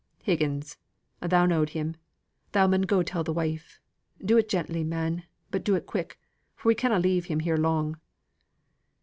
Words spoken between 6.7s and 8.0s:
canna leave him here long."